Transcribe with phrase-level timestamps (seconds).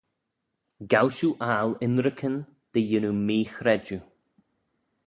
[0.91, 2.35] Gow shiu aggle ynrican
[2.71, 3.99] dy yannoo mee-chredjue.